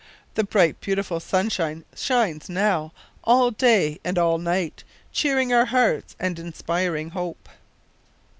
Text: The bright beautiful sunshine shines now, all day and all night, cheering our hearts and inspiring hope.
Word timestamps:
The 0.33 0.43
bright 0.43 0.81
beautiful 0.81 1.19
sunshine 1.19 1.85
shines 1.95 2.49
now, 2.49 2.91
all 3.23 3.51
day 3.51 3.99
and 4.03 4.17
all 4.17 4.39
night, 4.39 4.83
cheering 5.11 5.53
our 5.53 5.65
hearts 5.65 6.15
and 6.19 6.39
inspiring 6.39 7.11
hope. 7.11 7.47